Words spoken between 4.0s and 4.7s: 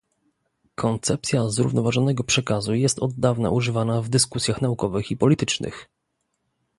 w dyskusjach